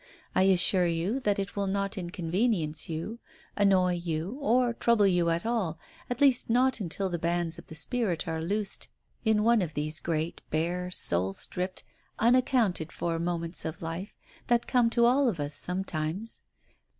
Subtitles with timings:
[0.33, 3.19] I assure you that it will not inconvenience you;
[3.55, 5.77] annoy you, or trouble you at all,
[6.09, 8.87] at least not until the bands of the spirit are loosed
[9.25, 11.83] in one of these great, bare, soul stripped,
[12.17, 14.15] unaccounted for moments of life,
[14.47, 16.41] that come to all of us sometimes.